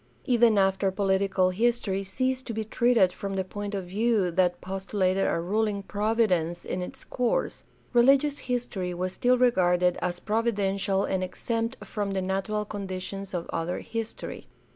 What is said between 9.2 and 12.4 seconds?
regarded as providential and exempt from the